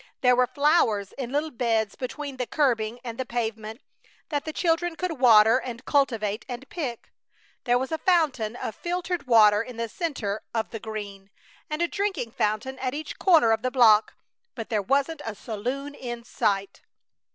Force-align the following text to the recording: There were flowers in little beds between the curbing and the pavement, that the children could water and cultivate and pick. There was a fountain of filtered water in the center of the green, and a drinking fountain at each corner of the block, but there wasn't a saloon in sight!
There 0.21 0.35
were 0.35 0.47
flowers 0.47 1.11
in 1.11 1.31
little 1.31 1.51
beds 1.51 1.93
between 1.95 2.37
the 2.37 2.47
curbing 2.47 2.99
and 3.03 3.19
the 3.19 3.23
pavement, 3.23 3.81
that 4.29 4.45
the 4.45 4.51
children 4.51 4.95
could 4.95 5.19
water 5.19 5.59
and 5.59 5.85
cultivate 5.85 6.43
and 6.49 6.67
pick. 6.69 7.11
There 7.65 7.77
was 7.77 7.91
a 7.91 7.99
fountain 7.99 8.55
of 8.55 8.73
filtered 8.75 9.27
water 9.27 9.61
in 9.61 9.77
the 9.77 9.87
center 9.87 10.41
of 10.55 10.71
the 10.71 10.79
green, 10.79 11.29
and 11.69 11.83
a 11.83 11.87
drinking 11.87 12.31
fountain 12.31 12.79
at 12.79 12.95
each 12.95 13.19
corner 13.19 13.51
of 13.51 13.61
the 13.61 13.69
block, 13.69 14.15
but 14.55 14.69
there 14.69 14.81
wasn't 14.81 15.21
a 15.23 15.35
saloon 15.35 15.93
in 15.93 16.23
sight! 16.23 16.81